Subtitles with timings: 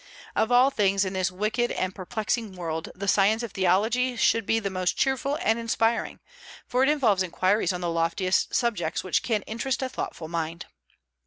[0.35, 4.57] Of all things in this wicked and perplexing world the science of theology should be
[4.57, 6.21] the most cheerful and inspiring,
[6.65, 10.65] for it involves inquiries on the loftiest subjects which can interest a thoughtful mind.